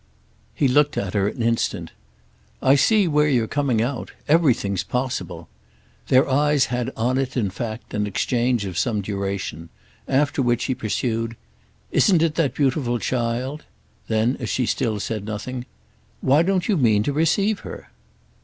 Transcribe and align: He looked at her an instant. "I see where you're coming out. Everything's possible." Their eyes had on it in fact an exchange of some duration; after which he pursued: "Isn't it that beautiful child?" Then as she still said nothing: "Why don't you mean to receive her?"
He 0.55 0.67
looked 0.67 0.97
at 0.97 1.13
her 1.13 1.27
an 1.27 1.43
instant. 1.43 1.91
"I 2.59 2.73
see 2.73 3.07
where 3.07 3.27
you're 3.27 3.45
coming 3.45 3.83
out. 3.83 4.13
Everything's 4.27 4.81
possible." 4.81 5.47
Their 6.07 6.27
eyes 6.27 6.65
had 6.73 6.91
on 6.97 7.19
it 7.19 7.37
in 7.37 7.51
fact 7.51 7.93
an 7.93 8.07
exchange 8.07 8.65
of 8.65 8.79
some 8.79 9.01
duration; 9.01 9.69
after 10.07 10.41
which 10.41 10.63
he 10.63 10.73
pursued: 10.73 11.35
"Isn't 11.91 12.23
it 12.23 12.33
that 12.33 12.55
beautiful 12.55 12.97
child?" 12.97 13.65
Then 14.07 14.37
as 14.39 14.49
she 14.49 14.65
still 14.65 14.99
said 14.99 15.23
nothing: 15.23 15.67
"Why 16.21 16.41
don't 16.41 16.67
you 16.67 16.77
mean 16.77 17.03
to 17.03 17.13
receive 17.13 17.59
her?" 17.59 17.91